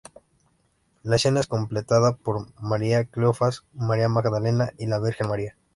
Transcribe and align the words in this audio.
La 1.03 1.17
escena 1.17 1.41
es 1.41 1.45
contemplada 1.45 2.15
por 2.15 2.47
María 2.59 2.97
de 2.97 3.07
Cleofás, 3.07 3.65
María 3.73 4.09
Magdalena 4.09 4.71
y 4.79 4.87
la 4.87 4.97
Virgen 4.99 5.27
María. 5.29 5.55